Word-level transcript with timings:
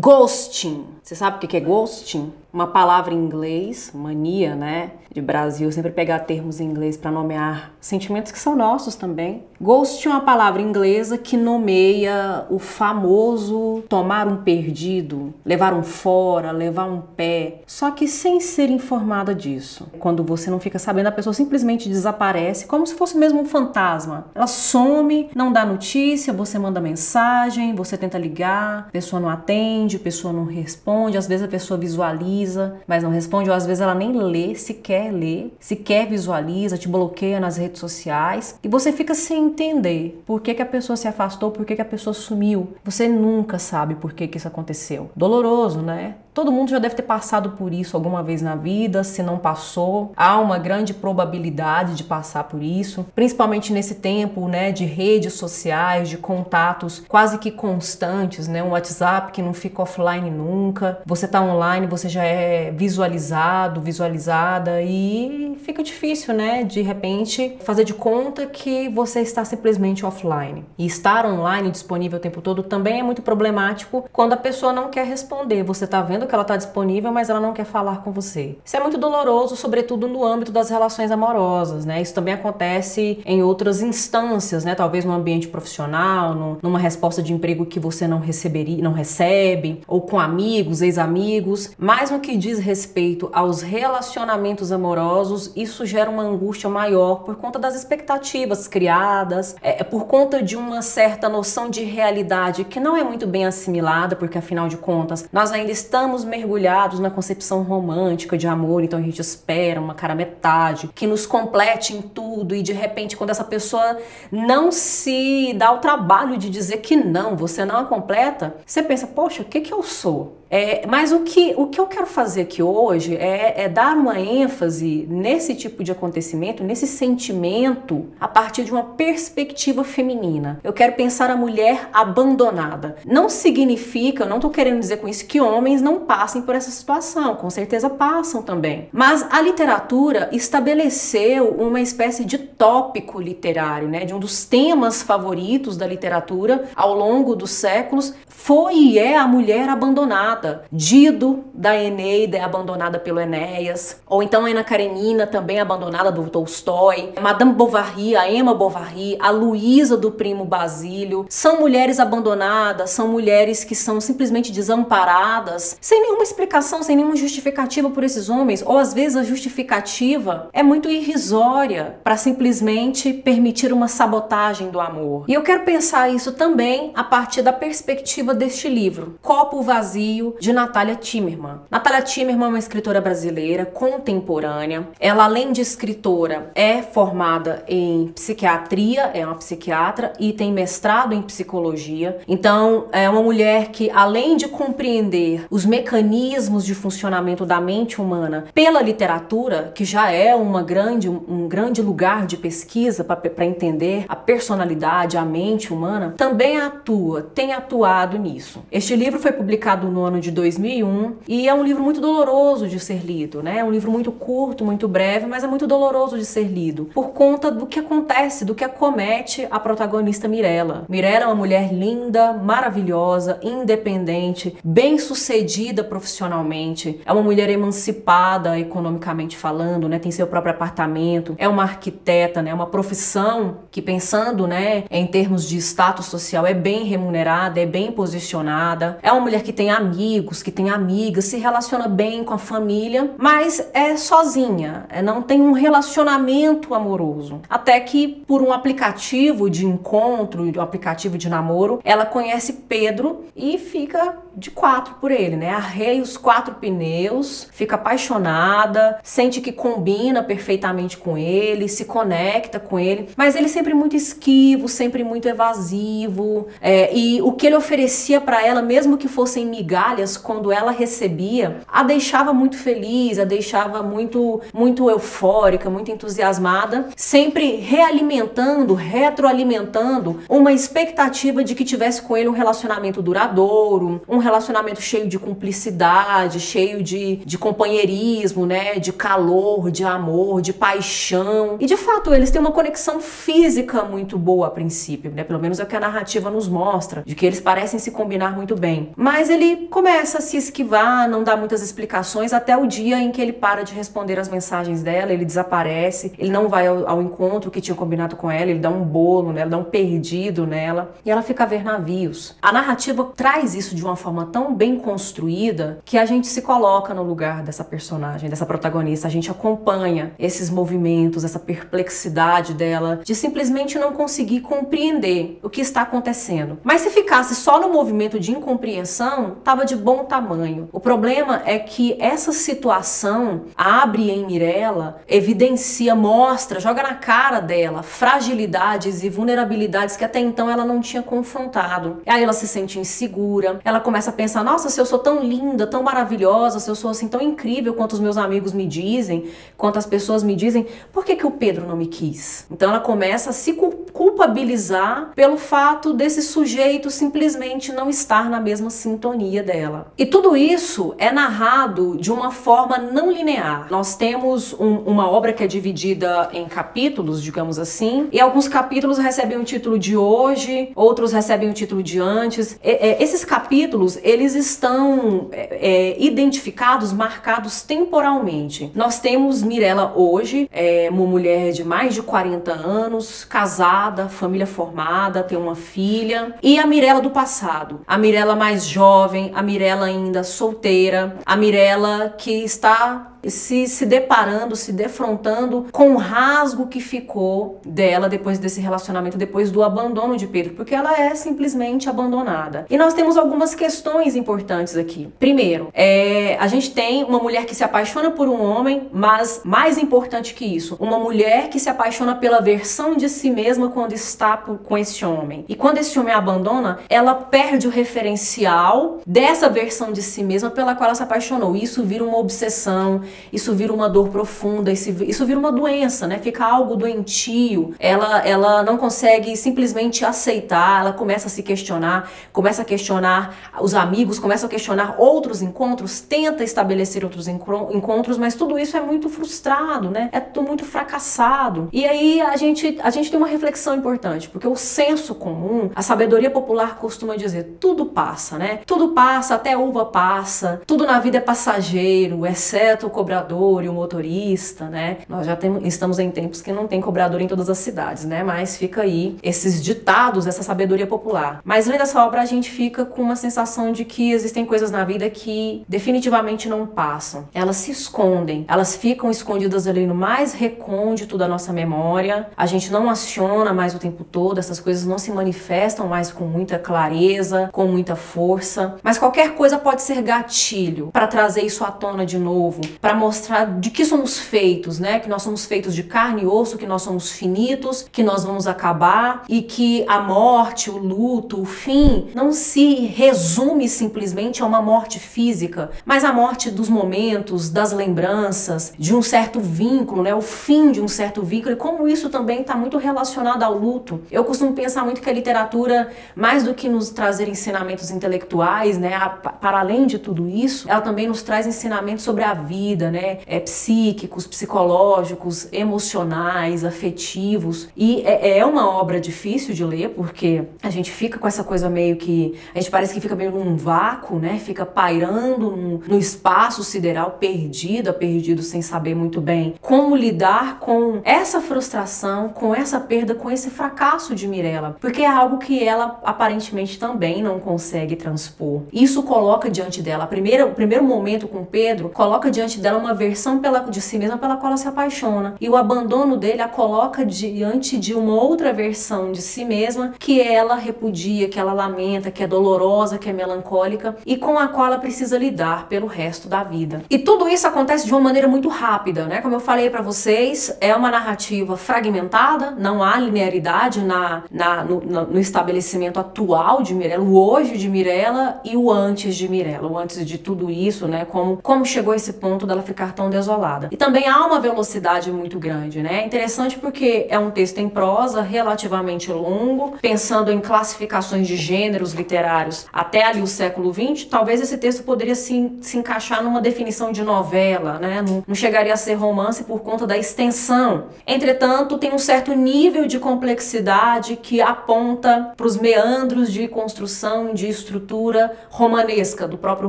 Ghosting. 0.00 0.97
Você 1.08 1.14
sabe 1.14 1.38
o 1.38 1.48
que 1.48 1.56
é 1.56 1.60
ghosting? 1.60 2.34
Uma 2.52 2.66
palavra 2.66 3.14
em 3.14 3.16
inglês, 3.16 3.90
mania, 3.94 4.54
né? 4.54 4.90
De 5.10 5.22
Brasil, 5.22 5.72
sempre 5.72 5.90
pegar 5.90 6.18
termos 6.20 6.60
em 6.60 6.64
inglês 6.64 6.98
para 6.98 7.10
nomear 7.10 7.72
sentimentos 7.80 8.30
que 8.30 8.38
são 8.38 8.54
nossos 8.54 8.94
também. 8.94 9.42
Ghost 9.60 10.06
é 10.06 10.10
uma 10.10 10.20
palavra 10.20 10.62
inglesa 10.62 11.18
que 11.18 11.36
nomeia 11.36 12.46
o 12.48 12.58
famoso 12.58 13.82
tomar 13.88 14.28
um 14.28 14.36
perdido, 14.36 15.34
levar 15.44 15.72
um 15.72 15.82
fora, 15.82 16.52
levar 16.52 16.84
um 16.84 17.00
pé, 17.00 17.62
só 17.66 17.90
que 17.90 18.06
sem 18.06 18.38
ser 18.38 18.70
informada 18.70 19.34
disso. 19.34 19.88
Quando 19.98 20.22
você 20.22 20.50
não 20.50 20.60
fica 20.60 20.78
sabendo, 20.78 21.08
a 21.08 21.12
pessoa 21.12 21.34
simplesmente 21.34 21.88
desaparece, 21.88 22.66
como 22.66 22.86
se 22.86 22.94
fosse 22.94 23.16
mesmo 23.16 23.40
um 23.40 23.46
fantasma. 23.46 24.26
Ela 24.34 24.46
some, 24.46 25.30
não 25.34 25.52
dá 25.52 25.64
notícia, 25.64 26.32
você 26.32 26.58
manda 26.58 26.80
mensagem, 26.80 27.74
você 27.74 27.96
tenta 27.96 28.18
ligar, 28.18 28.88
pessoa 28.92 29.18
não 29.18 29.28
atende, 29.28 29.98
pessoa 29.98 30.32
não 30.32 30.44
responde, 30.44 30.97
às 31.06 31.26
vezes 31.26 31.44
a 31.44 31.48
pessoa 31.48 31.78
visualiza, 31.78 32.76
mas 32.86 33.02
não 33.02 33.10
responde, 33.10 33.50
ou 33.50 33.56
às 33.56 33.66
vezes 33.66 33.80
ela 33.80 33.94
nem 33.94 34.12
lê, 34.12 34.54
sequer 34.54 35.12
lê, 35.12 35.46
sequer 35.60 36.06
visualiza, 36.08 36.78
te 36.78 36.88
bloqueia 36.88 37.40
nas 37.40 37.56
redes 37.56 37.80
sociais 37.80 38.58
e 38.62 38.68
você 38.68 38.92
fica 38.92 39.14
sem 39.14 39.46
entender 39.46 40.22
por 40.26 40.40
que, 40.40 40.54
que 40.54 40.62
a 40.62 40.66
pessoa 40.66 40.96
se 40.96 41.06
afastou, 41.06 41.50
por 41.50 41.64
que, 41.64 41.76
que 41.76 41.82
a 41.82 41.84
pessoa 41.84 42.14
sumiu. 42.14 42.74
Você 42.84 43.08
nunca 43.08 43.58
sabe 43.58 43.94
por 43.94 44.12
que, 44.12 44.26
que 44.26 44.36
isso 44.36 44.48
aconteceu. 44.48 45.10
Doloroso, 45.14 45.80
né? 45.80 46.16
Todo 46.38 46.52
mundo 46.52 46.70
já 46.70 46.78
deve 46.78 46.94
ter 46.94 47.02
passado 47.02 47.50
por 47.58 47.72
isso 47.72 47.96
alguma 47.96 48.22
vez 48.22 48.40
na 48.40 48.54
vida, 48.54 49.02
se 49.02 49.24
não 49.24 49.38
passou, 49.38 50.12
há 50.16 50.38
uma 50.38 50.56
grande 50.56 50.94
probabilidade 50.94 51.96
de 51.96 52.04
passar 52.04 52.44
por 52.44 52.62
isso, 52.62 53.04
principalmente 53.12 53.72
nesse 53.72 53.96
tempo, 53.96 54.46
né, 54.46 54.70
de 54.70 54.84
redes 54.84 55.32
sociais, 55.32 56.08
de 56.08 56.16
contatos 56.16 57.02
quase 57.08 57.38
que 57.38 57.50
constantes, 57.50 58.46
né, 58.46 58.62
um 58.62 58.68
WhatsApp 58.68 59.32
que 59.32 59.42
não 59.42 59.52
fica 59.52 59.82
offline 59.82 60.30
nunca. 60.30 61.00
Você 61.04 61.26
tá 61.26 61.42
online, 61.42 61.88
você 61.88 62.08
já 62.08 62.22
é 62.22 62.70
visualizado, 62.70 63.80
visualizada 63.80 64.80
e 64.80 65.58
fica 65.64 65.82
difícil, 65.82 66.34
né, 66.34 66.62
de 66.62 66.82
repente 66.82 67.56
fazer 67.64 67.82
de 67.82 67.94
conta 67.94 68.46
que 68.46 68.88
você 68.90 69.22
está 69.22 69.44
simplesmente 69.44 70.06
offline. 70.06 70.64
E 70.78 70.86
estar 70.86 71.26
online 71.26 71.68
disponível 71.68 72.20
o 72.20 72.22
tempo 72.22 72.40
todo 72.40 72.62
também 72.62 73.00
é 73.00 73.02
muito 73.02 73.22
problemático 73.22 74.08
quando 74.12 74.34
a 74.34 74.36
pessoa 74.36 74.72
não 74.72 74.88
quer 74.88 75.04
responder. 75.04 75.64
Você 75.64 75.84
tá 75.84 76.00
vendo 76.00 76.27
que 76.28 76.34
ela 76.34 76.42
está 76.42 76.56
disponível, 76.56 77.10
mas 77.12 77.28
ela 77.28 77.40
não 77.40 77.52
quer 77.52 77.64
falar 77.64 78.02
com 78.02 78.12
você. 78.12 78.56
Isso 78.64 78.76
é 78.76 78.80
muito 78.80 78.98
doloroso, 78.98 79.56
sobretudo 79.56 80.06
no 80.06 80.24
âmbito 80.24 80.52
das 80.52 80.70
relações 80.70 81.10
amorosas, 81.10 81.84
né? 81.84 82.00
Isso 82.00 82.14
também 82.14 82.34
acontece 82.34 83.20
em 83.24 83.42
outras 83.42 83.82
instâncias, 83.82 84.64
né? 84.64 84.74
Talvez 84.74 85.04
no 85.04 85.12
ambiente 85.12 85.48
profissional, 85.48 86.34
no, 86.34 86.58
numa 86.62 86.78
resposta 86.78 87.22
de 87.22 87.32
emprego 87.32 87.66
que 87.66 87.80
você 87.80 88.06
não 88.06 88.20
receberia, 88.20 88.82
não 88.82 88.92
recebe, 88.92 89.80
ou 89.86 90.02
com 90.02 90.18
amigos, 90.20 90.82
ex-amigos. 90.82 91.70
Mas 91.78 92.10
no 92.10 92.20
que 92.20 92.36
diz 92.36 92.58
respeito 92.58 93.30
aos 93.32 93.62
relacionamentos 93.62 94.70
amorosos, 94.70 95.52
isso 95.56 95.86
gera 95.86 96.10
uma 96.10 96.22
angústia 96.22 96.68
maior 96.68 97.24
por 97.24 97.36
conta 97.36 97.58
das 97.58 97.74
expectativas 97.74 98.68
criadas, 98.68 99.56
é, 99.62 99.80
é 99.80 99.84
por 99.84 100.06
conta 100.06 100.42
de 100.42 100.56
uma 100.56 100.82
certa 100.82 101.28
noção 101.28 101.70
de 101.70 101.82
realidade 101.82 102.64
que 102.64 102.78
não 102.78 102.96
é 102.96 103.02
muito 103.02 103.26
bem 103.26 103.46
assimilada, 103.46 104.14
porque 104.14 104.38
afinal 104.38 104.68
de 104.68 104.76
contas 104.76 105.28
nós 105.32 105.52
ainda 105.52 105.72
estamos 105.72 106.17
mergulhados 106.24 107.00
na 107.00 107.10
concepção 107.10 107.62
romântica 107.62 108.36
de 108.36 108.46
amor, 108.46 108.82
então 108.82 108.98
a 108.98 109.02
gente 109.02 109.20
espera 109.20 109.80
uma 109.80 109.94
cara 109.94 110.14
metade 110.14 110.90
que 110.94 111.06
nos 111.06 111.26
complete 111.26 111.94
em 111.94 112.02
tudo 112.02 112.54
e 112.54 112.62
de 112.62 112.72
repente 112.72 113.16
quando 113.16 113.30
essa 113.30 113.44
pessoa 113.44 113.98
não 114.30 114.70
se 114.70 115.52
dá 115.54 115.72
o 115.72 115.78
trabalho 115.78 116.36
de 116.36 116.48
dizer 116.48 116.78
que 116.78 116.96
não, 116.96 117.36
você 117.36 117.64
não 117.64 117.78
a 117.78 117.84
completa, 117.84 118.56
você 118.64 118.82
pensa, 118.82 119.06
poxa, 119.06 119.42
o 119.42 119.44
que 119.44 119.60
que 119.60 119.72
eu 119.72 119.82
sou? 119.82 120.37
É, 120.50 120.86
mas 120.86 121.12
o 121.12 121.20
que, 121.20 121.54
o 121.56 121.66
que 121.66 121.80
eu 121.80 121.86
quero 121.86 122.06
fazer 122.06 122.42
aqui 122.42 122.62
hoje 122.62 123.16
é, 123.16 123.64
é, 123.64 123.68
dar 123.68 123.96
uma 123.96 124.18
ênfase 124.18 125.06
nesse 125.08 125.54
tipo 125.54 125.84
de 125.84 125.92
acontecimento, 125.92 126.64
nesse 126.64 126.86
sentimento, 126.86 128.06
a 128.20 128.26
partir 128.26 128.64
de 128.64 128.72
uma 128.72 128.82
perspectiva 128.82 129.84
feminina. 129.84 130.58
Eu 130.64 130.72
quero 130.72 130.94
pensar 130.94 131.30
a 131.30 131.36
mulher 131.36 131.88
abandonada. 131.92 132.96
Não 133.04 133.28
significa, 133.28 134.24
eu 134.24 134.28
não 134.28 134.36
estou 134.36 134.50
querendo 134.50 134.80
dizer 134.80 134.98
com 134.98 135.08
isso 135.08 135.26
que 135.26 135.40
homens 135.40 135.82
não 135.82 136.00
passem 136.00 136.42
por 136.42 136.54
essa 136.54 136.70
situação, 136.70 137.34
com 137.36 137.50
certeza 137.50 137.90
passam 137.90 138.42
também. 138.42 138.88
Mas 138.92 139.26
a 139.30 139.40
literatura 139.40 140.28
estabeleceu 140.32 141.50
uma 141.50 141.80
espécie 141.80 142.24
de 142.24 142.38
tópico 142.38 143.20
literário, 143.20 143.88
né, 143.88 144.04
de 144.04 144.14
um 144.14 144.18
dos 144.18 144.44
temas 144.44 145.02
favoritos 145.02 145.76
da 145.76 145.86
literatura 145.86 146.64
ao 146.74 146.94
longo 146.94 147.36
dos 147.36 147.50
séculos, 147.50 148.14
foi 148.26 148.74
e 148.74 148.98
é 148.98 149.16
a 149.16 149.26
mulher 149.26 149.68
abandonada. 149.68 150.37
Dido, 150.70 151.44
da 151.54 151.76
Eneida, 151.76 152.38
é 152.38 152.40
abandonada 152.40 152.98
pelo 152.98 153.20
Enéas. 153.20 154.00
Ou 154.06 154.22
então 154.22 154.46
Ana 154.46 154.64
Karenina, 154.64 155.26
também 155.26 155.60
abandonada 155.60 156.10
do 156.10 156.28
Tolstói. 156.28 157.12
Madame 157.20 157.52
Bovary, 157.52 158.16
a 158.16 158.30
Emma 158.30 158.54
Bovary, 158.54 159.16
a 159.20 159.30
Luísa 159.30 159.96
do 159.96 160.10
primo 160.10 160.44
Basílio. 160.44 161.26
São 161.28 161.60
mulheres 161.60 161.98
abandonadas, 161.98 162.90
são 162.90 163.08
mulheres 163.08 163.64
que 163.64 163.74
são 163.74 164.00
simplesmente 164.00 164.52
desamparadas, 164.52 165.76
sem 165.80 166.00
nenhuma 166.00 166.22
explicação, 166.22 166.82
sem 166.82 166.96
nenhuma 166.96 167.16
justificativa 167.16 167.90
por 167.90 168.04
esses 168.04 168.28
homens. 168.28 168.62
Ou 168.64 168.78
às 168.78 168.94
vezes 168.94 169.16
a 169.16 169.22
justificativa 169.22 170.48
é 170.52 170.62
muito 170.62 170.88
irrisória 170.88 171.98
para 172.04 172.16
simplesmente 172.16 173.12
permitir 173.12 173.72
uma 173.72 173.88
sabotagem 173.88 174.70
do 174.70 174.80
amor. 174.80 175.24
E 175.28 175.34
eu 175.34 175.42
quero 175.42 175.64
pensar 175.64 176.08
isso 176.08 176.32
também 176.32 176.92
a 176.94 177.04
partir 177.04 177.42
da 177.42 177.52
perspectiva 177.52 178.34
deste 178.34 178.68
livro, 178.68 179.18
Copo 179.22 179.62
Vazio, 179.62 180.27
de 180.40 180.52
Natália 180.52 180.96
Timmerman. 180.96 181.60
Natália 181.70 182.02
Timmerman 182.02 182.46
é 182.46 182.48
uma 182.48 182.58
escritora 182.58 183.00
brasileira 183.00 183.64
contemporânea. 183.64 184.88
Ela, 184.98 185.24
além 185.24 185.52
de 185.52 185.60
escritora, 185.60 186.50
é 186.54 186.82
formada 186.82 187.64
em 187.68 188.08
psiquiatria, 188.08 189.10
é 189.14 189.24
uma 189.24 189.34
psiquiatra 189.34 190.12
e 190.18 190.32
tem 190.32 190.52
mestrado 190.52 191.12
em 191.14 191.22
psicologia. 191.22 192.18
Então, 192.26 192.86
é 192.92 193.08
uma 193.08 193.22
mulher 193.22 193.68
que, 193.68 193.90
além 193.90 194.36
de 194.36 194.48
compreender 194.48 195.46
os 195.50 195.64
mecanismos 195.64 196.64
de 196.64 196.74
funcionamento 196.74 197.44
da 197.44 197.60
mente 197.60 198.00
humana 198.00 198.46
pela 198.54 198.82
literatura, 198.82 199.72
que 199.74 199.84
já 199.84 200.10
é 200.10 200.34
uma 200.34 200.62
grande, 200.62 201.08
um 201.08 201.48
grande 201.48 201.82
lugar 201.82 202.26
de 202.26 202.36
pesquisa 202.36 203.04
para 203.04 203.44
entender 203.44 204.04
a 204.08 204.16
personalidade, 204.16 205.16
a 205.16 205.24
mente 205.24 205.72
humana, 205.72 206.14
também 206.16 206.58
atua, 206.58 207.22
tem 207.22 207.52
atuado 207.52 208.18
nisso. 208.18 208.62
Este 208.70 208.94
livro 208.96 209.18
foi 209.18 209.32
publicado 209.32 209.88
no 209.88 210.02
ano 210.02 210.17
de 210.20 210.30
2001 210.30 211.16
e 211.26 211.48
é 211.48 211.54
um 211.54 211.62
livro 211.62 211.82
muito 211.82 212.00
doloroso 212.00 212.66
de 212.66 212.78
ser 212.80 213.04
lido, 213.04 213.42
né? 213.42 213.58
É 213.58 213.64
um 213.64 213.70
livro 213.70 213.90
muito 213.90 214.10
curto, 214.10 214.64
muito 214.64 214.88
breve, 214.88 215.26
mas 215.26 215.44
é 215.44 215.46
muito 215.46 215.66
doloroso 215.66 216.18
de 216.18 216.24
ser 216.24 216.44
lido 216.44 216.86
por 216.94 217.10
conta 217.10 217.50
do 217.50 217.66
que 217.66 217.78
acontece, 217.78 218.44
do 218.44 218.54
que 218.54 218.64
acomete 218.64 219.46
a 219.50 219.58
protagonista 219.58 220.28
Mirella. 220.28 220.84
Mirella 220.88 221.24
é 221.24 221.26
uma 221.26 221.34
mulher 221.34 221.72
linda, 221.72 222.32
maravilhosa, 222.32 223.38
independente, 223.42 224.56
bem-sucedida 224.64 225.84
profissionalmente, 225.84 227.00
é 227.04 227.12
uma 227.12 227.22
mulher 227.22 227.48
emancipada 227.50 228.58
economicamente 228.58 229.36
falando, 229.36 229.88
né? 229.88 229.98
Tem 229.98 230.10
seu 230.10 230.26
próprio 230.26 230.52
apartamento, 230.52 231.34
é 231.38 231.48
uma 231.48 231.62
arquiteta, 231.62 232.42
né? 232.42 232.52
Uma 232.52 232.66
profissão 232.66 233.58
que 233.70 233.82
pensando, 233.82 234.46
né, 234.46 234.84
em 234.90 235.06
termos 235.06 235.48
de 235.48 235.56
status 235.58 236.06
social 236.06 236.46
é 236.46 236.54
bem 236.54 236.84
remunerada, 236.84 237.60
é 237.60 237.66
bem 237.66 237.92
posicionada, 237.92 238.98
é 239.02 239.12
uma 239.12 239.20
mulher 239.20 239.42
que 239.42 239.52
tem 239.52 239.70
amigos, 239.70 239.98
que 240.42 240.50
tem 240.50 240.70
amigas, 240.70 241.26
se 241.26 241.36
relaciona 241.38 241.88
bem 241.88 242.24
com 242.24 242.34
a 242.34 242.38
família, 242.38 243.12
mas 243.18 243.68
é 243.72 243.96
sozinha, 243.96 244.86
é, 244.88 245.02
não 245.02 245.22
tem 245.22 245.40
um 245.40 245.52
relacionamento 245.52 246.74
amoroso. 246.74 247.40
Até 247.48 247.78
que 247.80 248.08
por 248.26 248.42
um 248.42 248.52
aplicativo 248.52 249.50
de 249.50 249.66
encontro, 249.66 250.44
um 250.44 250.60
aplicativo 250.60 251.18
de 251.18 251.28
namoro, 251.28 251.80
ela 251.84 252.06
conhece 252.06 252.52
Pedro 252.68 253.24
e 253.36 253.58
fica 253.58 254.16
de 254.38 254.50
quatro 254.50 254.94
por 255.00 255.10
ele, 255.10 255.36
né? 255.36 255.50
Arreia 255.50 256.00
os 256.00 256.16
quatro 256.16 256.54
pneus, 256.54 257.48
fica 257.52 257.74
apaixonada, 257.74 258.98
sente 259.02 259.40
que 259.40 259.50
combina 259.50 260.22
perfeitamente 260.22 260.96
com 260.96 261.18
ele, 261.18 261.68
se 261.68 261.84
conecta 261.84 262.60
com 262.60 262.78
ele, 262.78 263.08
mas 263.16 263.34
ele 263.34 263.48
sempre 263.48 263.74
muito 263.74 263.96
esquivo, 263.96 264.68
sempre 264.68 265.02
muito 265.02 265.26
evasivo, 265.28 266.46
é, 266.60 266.94
e 266.96 267.20
o 267.20 267.32
que 267.32 267.46
ele 267.46 267.56
oferecia 267.56 268.20
para 268.20 268.44
ela, 268.44 268.62
mesmo 268.62 268.96
que 268.96 269.08
fossem 269.08 269.44
migalhas, 269.44 269.97
quando 270.16 270.52
ela 270.52 270.70
recebia, 270.70 271.60
a 271.66 271.82
deixava 271.82 272.32
muito 272.32 272.56
feliz, 272.56 273.18
a 273.18 273.24
deixava 273.24 273.82
muito 273.82 274.40
muito 274.52 274.90
eufórica, 274.90 275.70
muito 275.70 275.90
entusiasmada, 275.90 276.88
sempre 276.96 277.56
realimentando, 277.56 278.74
retroalimentando 278.74 280.20
uma 280.28 280.52
expectativa 280.52 281.42
de 281.42 281.54
que 281.54 281.64
tivesse 281.64 282.02
com 282.02 282.16
ele 282.16 282.28
um 282.28 282.32
relacionamento 282.32 283.02
duradouro, 283.02 284.02
um 284.08 284.18
relacionamento 284.18 284.80
cheio 284.80 285.08
de 285.08 285.18
cumplicidade, 285.18 286.40
cheio 286.40 286.82
de, 286.82 287.16
de 287.16 287.38
companheirismo, 287.38 288.46
né, 288.46 288.78
de 288.78 288.92
calor, 288.92 289.70
de 289.70 289.84
amor, 289.84 290.40
de 290.40 290.52
paixão. 290.52 291.56
E 291.60 291.66
de 291.66 291.76
fato, 291.76 292.12
eles 292.12 292.30
têm 292.30 292.40
uma 292.40 292.52
conexão 292.52 293.00
física 293.00 293.82
muito 293.84 294.18
boa 294.18 294.48
a 294.48 294.50
princípio, 294.50 295.10
né? 295.10 295.24
Pelo 295.24 295.38
menos 295.38 295.60
é 295.60 295.62
o 295.62 295.66
que 295.66 295.76
a 295.76 295.80
narrativa 295.80 296.30
nos 296.30 296.48
mostra, 296.48 297.02
de 297.04 297.14
que 297.14 297.26
eles 297.26 297.40
parecem 297.40 297.78
se 297.78 297.90
combinar 297.90 298.34
muito 298.36 298.56
bem. 298.56 298.90
Mas 298.96 299.30
ele 299.30 299.68
começa 299.68 299.87
a 299.88 300.20
se 300.20 300.36
esquivar, 300.36 301.08
não 301.08 301.22
dá 301.22 301.36
muitas 301.36 301.62
explicações 301.62 302.32
até 302.32 302.56
o 302.56 302.66
dia 302.66 302.98
em 302.98 303.10
que 303.10 303.20
ele 303.20 303.32
para 303.32 303.62
de 303.62 303.74
responder 303.74 304.18
as 304.18 304.28
mensagens 304.28 304.82
dela, 304.82 305.12
ele 305.12 305.24
desaparece, 305.24 306.12
ele 306.18 306.30
não 306.30 306.48
vai 306.48 306.66
ao, 306.66 306.88
ao 306.88 307.02
encontro 307.02 307.50
que 307.50 307.60
tinha 307.60 307.74
combinado 307.74 308.16
com 308.16 308.30
ela, 308.30 308.50
ele 308.50 308.60
dá 308.60 308.70
um 308.70 308.84
bolo 308.84 309.32
nela, 309.32 309.50
dá 309.50 309.58
um 309.58 309.64
perdido 309.64 310.46
nela 310.46 310.94
e 311.04 311.10
ela 311.10 311.22
fica 311.22 311.44
a 311.44 311.46
ver 311.46 311.64
navios. 311.64 312.36
A 312.40 312.52
narrativa 312.52 313.12
traz 313.16 313.54
isso 313.54 313.74
de 313.74 313.84
uma 313.84 313.96
forma 313.96 314.26
tão 314.26 314.54
bem 314.54 314.78
construída 314.78 315.80
que 315.84 315.98
a 315.98 316.04
gente 316.04 316.26
se 316.26 316.42
coloca 316.42 316.94
no 316.94 317.02
lugar 317.02 317.42
dessa 317.42 317.64
personagem, 317.64 318.30
dessa 318.30 318.46
protagonista, 318.46 319.06
a 319.06 319.10
gente 319.10 319.30
acompanha 319.30 320.12
esses 320.18 320.50
movimentos, 320.50 321.24
essa 321.24 321.38
perplexidade 321.38 322.54
dela 322.54 323.00
de 323.04 323.14
simplesmente 323.14 323.78
não 323.78 323.92
conseguir 323.92 324.40
compreender 324.40 325.38
o 325.42 325.50
que 325.50 325.60
está 325.60 325.82
acontecendo. 325.82 326.58
Mas 326.62 326.82
se 326.82 326.90
ficasse 326.90 327.34
só 327.34 327.60
no 327.60 327.72
movimento 327.72 328.18
de 328.18 328.32
incompreensão, 328.32 329.36
estava 329.38 329.64
de 329.68 329.76
bom 329.76 330.04
tamanho. 330.04 330.68
O 330.72 330.80
problema 330.80 331.42
é 331.44 331.58
que 331.58 331.96
essa 332.00 332.32
situação 332.32 333.42
abre 333.54 334.10
em 334.10 334.26
Mirella, 334.26 335.02
evidencia, 335.06 335.94
mostra, 335.94 336.58
joga 336.58 336.82
na 336.82 336.94
cara 336.94 337.40
dela 337.40 337.82
fragilidades 337.82 339.02
e 339.02 339.08
vulnerabilidades 339.08 339.96
que 339.96 340.04
até 340.04 340.18
então 340.18 340.50
ela 340.50 340.64
não 340.64 340.80
tinha 340.80 341.02
confrontado. 341.02 342.02
Aí 342.06 342.22
ela 342.22 342.32
se 342.32 342.48
sente 342.48 342.78
insegura, 342.78 343.60
ela 343.64 343.80
começa 343.80 344.10
a 344.10 344.12
pensar: 344.12 344.42
nossa, 344.42 344.70
se 344.70 344.80
eu 344.80 344.86
sou 344.86 344.98
tão 344.98 345.22
linda, 345.22 345.66
tão 345.66 345.82
maravilhosa, 345.82 346.58
se 346.58 346.70
eu 346.70 346.74
sou 346.74 346.90
assim 346.90 347.08
tão 347.08 347.20
incrível 347.20 347.74
quanto 347.74 347.92
os 347.92 348.00
meus 348.00 348.16
amigos 348.16 348.52
me 348.52 348.66
dizem, 348.66 349.30
quanto 349.56 349.78
as 349.78 349.86
pessoas 349.86 350.22
me 350.22 350.34
dizem, 350.34 350.66
por 350.92 351.04
que, 351.04 351.14
que 351.14 351.26
o 351.26 351.32
Pedro 351.32 351.66
não 351.66 351.76
me 351.76 351.86
quis? 351.86 352.46
Então 352.50 352.70
ela 352.70 352.80
começa 352.80 353.30
a 353.30 353.32
se 353.32 353.52
culpabilizar 353.98 355.10
pelo 355.16 355.36
fato 355.36 355.92
desse 355.92 356.22
sujeito 356.22 356.88
simplesmente 356.88 357.72
não 357.72 357.90
estar 357.90 358.30
na 358.30 358.38
mesma 358.38 358.70
sintonia 358.70 359.42
dela. 359.42 359.90
E 359.98 360.06
tudo 360.06 360.36
isso 360.36 360.94
é 360.98 361.10
narrado 361.10 361.96
de 361.98 362.12
uma 362.12 362.30
forma 362.30 362.78
não 362.78 363.10
linear. 363.10 363.66
Nós 363.68 363.96
temos 363.96 364.52
um, 364.52 364.76
uma 364.86 365.10
obra 365.10 365.32
que 365.32 365.42
é 365.42 365.48
dividida 365.48 366.28
em 366.32 366.46
capítulos, 366.46 367.20
digamos 367.20 367.58
assim, 367.58 368.06
e 368.12 368.20
alguns 368.20 368.46
capítulos 368.46 368.98
recebem 368.98 369.36
o 369.36 369.42
título 369.42 369.76
de 369.76 369.96
hoje, 369.96 370.70
outros 370.76 371.10
recebem 371.12 371.50
o 371.50 371.52
título 371.52 371.82
de 371.82 371.98
antes. 371.98 372.56
E, 372.62 372.70
é, 372.70 373.02
esses 373.02 373.24
capítulos, 373.24 373.98
eles 374.04 374.36
estão 374.36 375.26
é, 375.32 375.58
é, 375.60 375.96
identificados, 376.00 376.92
marcados 376.92 377.62
temporalmente. 377.62 378.70
Nós 378.76 379.00
temos 379.00 379.42
Mirella 379.42 379.92
hoje, 379.96 380.48
é 380.52 380.88
uma 380.88 381.04
mulher 381.04 381.50
de 381.50 381.64
mais 381.64 381.94
de 381.94 382.02
40 382.02 382.52
anos, 382.52 383.24
casada, 383.24 383.87
família 384.08 384.46
formada, 384.46 385.22
tem 385.22 385.38
uma 385.38 385.54
filha, 385.54 386.34
e 386.42 386.58
a 386.58 386.66
Mirella 386.66 387.00
do 387.00 387.10
passado, 387.10 387.80
a 387.86 387.96
Mirella 387.96 388.36
mais 388.36 388.66
jovem, 388.66 389.30
a 389.34 389.42
Mirella 389.42 389.86
ainda 389.86 390.22
solteira, 390.22 391.16
a 391.24 391.36
Mirella 391.36 392.14
que 392.16 392.44
está 392.44 393.17
se, 393.26 393.66
se 393.66 393.84
deparando, 393.84 394.54
se 394.54 394.72
defrontando 394.72 395.66
com 395.72 395.94
o 395.94 395.96
rasgo 395.96 396.66
que 396.66 396.80
ficou 396.80 397.60
dela 397.64 398.08
depois 398.08 398.38
desse 398.38 398.60
relacionamento, 398.60 399.18
depois 399.18 399.50
do 399.50 399.62
abandono 399.62 400.16
de 400.16 400.26
Pedro, 400.26 400.54
porque 400.54 400.74
ela 400.74 400.98
é 400.98 401.14
simplesmente 401.14 401.88
abandonada. 401.88 402.66
E 402.70 402.76
nós 402.76 402.94
temos 402.94 403.16
algumas 403.16 403.54
questões 403.54 404.14
importantes 404.14 404.76
aqui. 404.76 405.08
Primeiro, 405.18 405.68
é, 405.72 406.36
a 406.38 406.46
gente 406.46 406.70
tem 406.70 407.04
uma 407.04 407.18
mulher 407.18 407.44
que 407.44 407.54
se 407.54 407.64
apaixona 407.64 408.10
por 408.10 408.28
um 408.28 408.42
homem, 408.42 408.88
mas 408.92 409.42
mais 409.44 409.78
importante 409.78 410.34
que 410.34 410.44
isso, 410.44 410.76
uma 410.78 410.98
mulher 410.98 411.48
que 411.48 411.58
se 411.58 411.68
apaixona 411.68 412.14
pela 412.14 412.40
versão 412.40 412.96
de 412.96 413.08
si 413.08 413.30
mesma 413.30 413.70
quando 413.70 413.92
está 413.92 414.36
por, 414.36 414.58
com 414.58 414.76
esse 414.76 415.04
homem. 415.04 415.44
E 415.48 415.54
quando 415.54 415.78
esse 415.78 415.98
homem 415.98 416.14
a 416.14 416.18
abandona, 416.18 416.80
ela 416.88 417.14
perde 417.14 417.66
o 417.66 417.70
referencial 417.70 419.00
dessa 419.06 419.48
versão 419.48 419.92
de 419.92 420.02
si 420.02 420.22
mesma 420.22 420.50
pela 420.50 420.74
qual 420.74 420.86
ela 420.86 420.94
se 420.94 421.02
apaixonou. 421.02 421.56
Isso 421.56 421.82
vira 421.82 422.04
uma 422.04 422.18
obsessão, 422.18 423.02
isso 423.32 423.54
vira 423.54 423.72
uma 423.72 423.88
dor 423.88 424.08
profunda, 424.08 424.70
isso, 424.72 425.26
vira 425.26 425.38
uma 425.38 425.52
doença, 425.52 426.06
né? 426.06 426.18
Fica 426.18 426.44
algo 426.44 426.76
doentio. 426.76 427.74
Ela, 427.78 428.20
ela 428.26 428.62
não 428.62 428.76
consegue 428.76 429.36
simplesmente 429.36 430.04
aceitar, 430.04 430.80
ela 430.80 430.92
começa 430.92 431.26
a 431.26 431.30
se 431.30 431.42
questionar, 431.42 432.10
começa 432.32 432.62
a 432.62 432.64
questionar 432.64 433.52
os 433.60 433.74
amigos, 433.74 434.18
começa 434.18 434.46
a 434.46 434.48
questionar 434.48 434.96
outros 434.98 435.42
encontros, 435.42 436.00
tenta 436.00 436.44
estabelecer 436.44 437.04
outros 437.04 437.28
encontros, 437.28 438.18
mas 438.18 438.34
tudo 438.34 438.58
isso 438.58 438.76
é 438.76 438.80
muito 438.80 439.08
frustrado, 439.08 439.90
né? 439.90 440.08
É 440.12 440.20
tudo 440.20 440.46
muito 440.46 440.64
fracassado. 440.64 441.68
E 441.72 441.84
aí 441.84 442.20
a 442.20 442.36
gente, 442.36 442.78
a 442.82 442.90
gente 442.90 443.10
tem 443.10 443.18
uma 443.18 443.28
reflexão 443.28 443.74
importante, 443.74 444.28
porque 444.28 444.46
o 444.46 444.56
senso 444.56 445.14
comum, 445.14 445.70
a 445.74 445.82
sabedoria 445.82 446.30
popular 446.30 446.76
costuma 446.78 447.16
dizer, 447.16 447.56
tudo 447.60 447.86
passa, 447.86 448.38
né? 448.38 448.60
Tudo 448.66 448.88
passa, 448.88 449.34
até 449.34 449.56
uva 449.56 449.84
passa, 449.86 450.60
tudo 450.66 450.86
na 450.86 450.98
vida 450.98 451.18
é 451.18 451.20
passageiro, 451.20 452.26
exceto 452.26 452.90
cobrador 452.98 453.62
e 453.62 453.68
o 453.68 453.72
motorista, 453.72 454.64
né? 454.68 454.98
Nós 455.08 455.24
já 455.24 455.36
temos, 455.36 455.64
estamos 455.64 456.00
em 456.00 456.10
tempos 456.10 456.42
que 456.42 456.50
não 456.50 456.66
tem 456.66 456.80
cobrador 456.80 457.20
em 457.20 457.28
todas 457.28 457.48
as 457.48 457.58
cidades, 457.58 458.04
né? 458.04 458.24
Mas 458.24 458.56
fica 458.56 458.82
aí 458.82 459.16
esses 459.22 459.62
ditados, 459.62 460.26
essa 460.26 460.42
sabedoria 460.42 460.86
popular. 460.86 461.40
Mas 461.44 461.68
lendo 461.68 461.82
essa 461.82 462.04
obra 462.04 462.20
a 462.20 462.24
gente 462.24 462.50
fica 462.50 462.84
com 462.84 463.00
uma 463.00 463.14
sensação 463.14 463.70
de 463.70 463.84
que 463.84 464.10
existem 464.10 464.44
coisas 464.44 464.72
na 464.72 464.84
vida 464.84 465.08
que 465.08 465.64
definitivamente 465.68 466.48
não 466.48 466.66
passam. 466.66 467.28
Elas 467.32 467.54
se 467.56 467.70
escondem, 467.70 468.44
elas 468.48 468.74
ficam 468.74 469.12
escondidas 469.12 469.68
ali 469.68 469.86
no 469.86 469.94
mais 469.94 470.32
recôndito 470.32 471.16
da 471.16 471.28
nossa 471.28 471.52
memória. 471.52 472.28
A 472.36 472.46
gente 472.46 472.72
não 472.72 472.90
aciona 472.90 473.52
mais 473.52 473.76
o 473.76 473.78
tempo 473.78 474.02
todo, 474.02 474.38
essas 474.38 474.58
coisas 474.58 474.84
não 474.84 474.98
se 474.98 475.12
manifestam 475.12 475.86
mais 475.86 476.10
com 476.10 476.24
muita 476.24 476.58
clareza, 476.58 477.48
com 477.52 477.66
muita 477.66 477.94
força. 477.94 478.74
Mas 478.82 478.98
qualquer 478.98 479.36
coisa 479.36 479.56
pode 479.56 479.82
ser 479.82 480.02
gatilho 480.02 480.90
para 480.92 481.06
trazer 481.06 481.42
isso 481.42 481.62
à 481.62 481.70
tona 481.70 482.04
de 482.04 482.18
novo, 482.18 482.60
para 482.88 482.96
mostrar 482.96 483.60
de 483.60 483.68
que 483.68 483.84
somos 483.84 484.18
feitos, 484.18 484.78
né? 484.78 484.98
Que 484.98 485.10
nós 485.10 485.20
somos 485.20 485.44
feitos 485.44 485.74
de 485.74 485.82
carne 485.82 486.22
e 486.22 486.26
osso, 486.26 486.56
que 486.56 486.66
nós 486.66 486.80
somos 486.80 487.12
finitos, 487.12 487.86
que 487.92 488.02
nós 488.02 488.24
vamos 488.24 488.46
acabar 488.46 489.24
e 489.28 489.42
que 489.42 489.84
a 489.86 490.00
morte, 490.00 490.70
o 490.70 490.78
luto, 490.78 491.42
o 491.42 491.44
fim 491.44 492.06
não 492.14 492.32
se 492.32 492.86
resume 492.86 493.68
simplesmente 493.68 494.42
a 494.42 494.46
uma 494.46 494.62
morte 494.62 494.98
física, 494.98 495.70
mas 495.84 496.02
a 496.02 496.14
morte 496.14 496.50
dos 496.50 496.70
momentos, 496.70 497.50
das 497.50 497.74
lembranças, 497.74 498.72
de 498.78 498.96
um 498.96 499.02
certo 499.02 499.38
vínculo, 499.38 500.02
né? 500.02 500.14
O 500.14 500.22
fim 500.22 500.72
de 500.72 500.80
um 500.80 500.88
certo 500.88 501.20
vínculo 501.22 501.52
e 501.52 501.56
como 501.56 501.86
isso 501.86 502.08
também 502.08 502.40
está 502.40 502.56
muito 502.56 502.78
relacionado 502.78 503.42
ao 503.42 503.52
luto. 503.52 504.00
Eu 504.10 504.24
costumo 504.24 504.54
pensar 504.54 504.82
muito 504.82 505.02
que 505.02 505.10
a 505.10 505.12
literatura, 505.12 505.90
mais 506.16 506.42
do 506.42 506.54
que 506.54 506.70
nos 506.70 506.88
trazer 506.88 507.28
ensinamentos 507.28 507.90
intelectuais, 507.90 508.78
né? 508.78 508.98
Para 509.42 509.60
além 509.60 509.86
de 509.86 509.98
tudo 509.98 510.26
isso, 510.26 510.70
ela 510.70 510.80
também 510.80 511.06
nos 511.06 511.20
traz 511.20 511.46
ensinamentos 511.46 512.02
sobre 512.02 512.24
a 512.24 512.32
vida 512.32 512.77
né? 512.90 513.18
É, 513.26 513.38
psíquicos, 513.40 514.26
psicológicos, 514.26 515.48
emocionais, 515.52 516.64
afetivos. 516.64 517.68
E 517.76 518.02
é, 518.02 518.38
é 518.38 518.44
uma 518.44 518.68
obra 518.70 519.00
difícil 519.00 519.54
de 519.54 519.64
ler, 519.64 519.90
porque 519.90 520.44
a 520.62 520.70
gente 520.70 520.90
fica 520.90 521.18
com 521.18 521.26
essa 521.26 521.44
coisa 521.44 521.68
meio 521.68 521.96
que. 521.96 522.34
A 522.54 522.60
gente 522.60 522.70
parece 522.70 522.94
que 522.94 523.00
fica 523.00 523.14
meio 523.14 523.30
num 523.30 523.56
vácuo, 523.56 524.18
né? 524.18 524.38
Fica 524.38 524.64
pairando 524.64 525.56
no, 525.56 525.78
no 525.78 525.98
espaço 525.98 526.62
sideral, 526.62 527.12
perdida, 527.18 527.92
perdido, 527.92 528.42
sem 528.42 528.62
saber 528.62 528.94
muito 528.94 529.20
bem 529.20 529.54
como 529.60 529.96
lidar 529.96 530.58
com 530.58 531.00
essa 531.04 531.40
frustração, 531.40 532.28
com 532.28 532.54
essa 532.54 532.78
perda, 532.80 533.14
com 533.14 533.30
esse 533.30 533.50
fracasso 533.50 534.14
de 534.14 534.26
Mirella. 534.26 534.76
Porque 534.80 535.02
é 535.02 535.06
algo 535.06 535.38
que 535.38 535.66
ela 535.66 536.00
aparentemente 536.04 536.78
também 536.78 537.22
não 537.22 537.38
consegue 537.38 537.96
transpor. 537.96 538.62
Isso 538.72 539.02
coloca 539.02 539.50
diante 539.50 539.82
dela, 539.82 540.04
a 540.04 540.06
primeira, 540.06 540.46
o 540.46 540.54
primeiro 540.54 540.84
momento 540.84 541.26
com 541.26 541.44
Pedro, 541.44 541.88
coloca 541.88 542.30
diante 542.30 542.60
dela 542.60 542.67
dela 542.68 542.78
uma 542.78 542.92
versão 542.92 543.38
pela, 543.38 543.60
de 543.60 543.80
si 543.80 543.98
mesma 543.98 544.18
pela 544.18 544.36
qual 544.36 544.48
ela 544.48 544.56
se 544.58 544.68
apaixona. 544.68 545.34
E 545.40 545.48
o 545.48 545.56
abandono 545.56 546.16
dele 546.16 546.42
a 546.42 546.48
coloca 546.48 547.04
diante 547.04 547.78
de 547.78 547.94
uma 547.94 548.14
outra 548.14 548.52
versão 548.52 549.10
de 549.10 549.22
si 549.22 549.44
mesma 549.44 549.94
que 549.98 550.20
ela 550.20 550.54
repudia, 550.54 551.28
que 551.28 551.40
ela 551.40 551.52
lamenta, 551.52 552.10
que 552.10 552.22
é 552.22 552.26
dolorosa, 552.26 552.98
que 552.98 553.08
é 553.08 553.12
melancólica 553.12 553.96
e 554.04 554.16
com 554.16 554.38
a 554.38 554.48
qual 554.48 554.66
ela 554.66 554.78
precisa 554.78 555.16
lidar 555.16 555.66
pelo 555.68 555.86
resto 555.86 556.28
da 556.28 556.44
vida. 556.44 556.82
E 556.90 556.98
tudo 556.98 557.28
isso 557.28 557.46
acontece 557.46 557.86
de 557.86 557.92
uma 557.92 558.00
maneira 558.00 558.28
muito 558.28 558.48
rápida, 558.48 559.06
né? 559.06 559.22
Como 559.22 559.34
eu 559.34 559.40
falei 559.40 559.70
para 559.70 559.80
vocês, 559.80 560.56
é 560.60 560.74
uma 560.74 560.90
narrativa 560.90 561.56
fragmentada, 561.56 562.50
não 562.50 562.82
há 562.82 562.98
linearidade 562.98 563.80
na, 563.80 564.24
na 564.30 564.62
no, 564.62 564.80
no, 564.80 565.18
estabelecimento 565.18 565.98
atual 565.98 566.62
de 566.62 566.74
Mirella, 566.74 567.02
o 567.02 567.16
hoje 567.16 567.56
de 567.56 567.68
Mirella 567.68 568.40
e 568.44 568.56
o 568.56 568.70
antes 568.70 569.16
de 569.16 569.28
Mirella, 569.28 569.68
o 569.68 569.78
antes 569.78 570.04
de 570.04 570.18
tudo 570.18 570.50
isso, 570.50 570.86
né? 570.86 571.04
Como, 571.04 571.38
como 571.38 571.64
chegou 571.64 571.94
esse 571.94 572.14
ponto 572.14 572.46
dela 572.58 572.62
ficar 572.62 572.92
tão 572.92 573.08
desolada. 573.08 573.68
E 573.70 573.76
também 573.76 574.08
há 574.08 574.26
uma 574.26 574.40
velocidade 574.40 575.10
muito 575.10 575.38
grande, 575.38 575.80
né? 575.82 576.00
É 576.02 576.06
interessante 576.06 576.58
porque 576.58 577.06
é 577.08 577.18
um 577.18 577.30
texto 577.30 577.58
em 577.58 577.68
prosa 577.68 578.20
relativamente 578.20 579.10
longo, 579.12 579.76
pensando 579.80 580.30
em 580.30 580.40
classificações 580.40 581.26
de 581.26 581.36
gêneros 581.36 581.92
literários 581.92 582.66
até 582.72 583.04
ali 583.04 583.22
o 583.22 583.26
século 583.26 583.72
XX, 583.72 584.04
talvez 584.04 584.40
esse 584.40 584.58
texto 584.58 584.82
poderia 584.82 585.14
se, 585.14 585.52
se 585.60 585.78
encaixar 585.78 586.22
numa 586.22 586.40
definição 586.40 586.92
de 586.92 587.02
novela, 587.02 587.78
né? 587.78 588.02
Não, 588.06 588.24
não 588.26 588.34
chegaria 588.34 588.74
a 588.74 588.76
ser 588.76 588.94
romance 588.94 589.44
por 589.44 589.60
conta 589.60 589.86
da 589.86 589.96
extensão. 589.96 590.86
Entretanto, 591.06 591.78
tem 591.78 591.92
um 591.92 591.98
certo 591.98 592.32
nível 592.34 592.86
de 592.86 592.98
complexidade 592.98 594.16
que 594.16 594.40
aponta 594.40 595.32
para 595.36 595.46
os 595.46 595.56
meandros 595.56 596.32
de 596.32 596.48
construção 596.48 597.32
de 597.34 597.48
estrutura 597.48 598.32
romanesca 598.50 599.26
do 599.26 599.38
próprio 599.38 599.68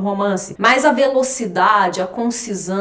romance. 0.00 0.56
Mas 0.58 0.84
a 0.84 0.92
velocidade, 0.92 2.00
a 2.00 2.06
concisão 2.06 2.79